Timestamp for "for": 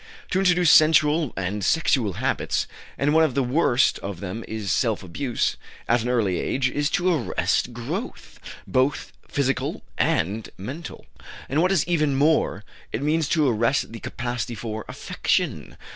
14.55-14.85